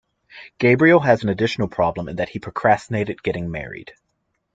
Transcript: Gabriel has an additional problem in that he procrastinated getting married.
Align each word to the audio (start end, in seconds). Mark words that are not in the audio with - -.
Gabriel 0.57 0.99
has 0.99 1.21
an 1.21 1.29
additional 1.29 1.67
problem 1.67 2.09
in 2.09 2.15
that 2.15 2.29
he 2.29 2.39
procrastinated 2.39 3.21
getting 3.21 3.51
married. 3.51 3.93